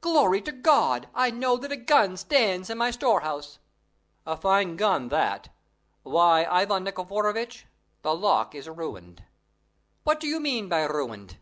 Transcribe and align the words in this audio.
Glory 0.00 0.40
to 0.42 0.50
God! 0.50 1.08
I 1.14 1.30
know 1.30 1.56
that 1.58 1.70
a 1.70 1.76
gun 1.76 2.16
stands 2.16 2.70
in 2.70 2.76
my 2.78 2.90
storehouse." 2.90 3.60
"A 4.26 4.36
fine 4.36 4.74
gun 4.74 5.10
that! 5.10 5.50
Why, 6.02 6.44
Ivan 6.44 6.82
Nikiforovitch, 6.82 7.66
the 8.02 8.12
lock 8.12 8.52
is 8.52 8.68
ruined." 8.68 9.22
"What 10.02 10.18
do 10.18 10.26
you 10.26 10.40
mean 10.40 10.68
by 10.68 10.82
ruined? 10.86 11.36